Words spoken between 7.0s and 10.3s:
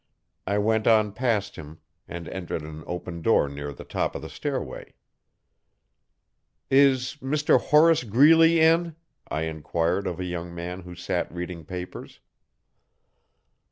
Mr Horace Greeley in?' I enquired of a